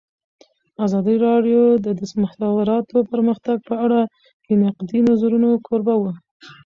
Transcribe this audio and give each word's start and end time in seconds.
ازادي 0.85 1.15
راډیو 1.27 1.61
د 1.85 1.87
د 1.99 2.01
مخابراتو 2.23 2.97
پرمختګ 3.11 3.57
په 3.69 3.75
اړه 3.85 4.01
د 4.45 4.47
نقدي 4.63 4.99
نظرونو 5.09 5.49
کوربه 5.65 5.95
وه. 6.01 6.13